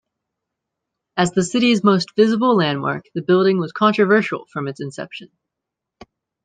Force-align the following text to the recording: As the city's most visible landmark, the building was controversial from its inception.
As 1.15 1.31
the 1.33 1.43
city's 1.43 1.83
most 1.83 2.15
visible 2.15 2.55
landmark, 2.57 3.05
the 3.13 3.21
building 3.21 3.59
was 3.59 3.71
controversial 3.71 4.47
from 4.51 4.67
its 4.67 4.81
inception. 4.81 5.29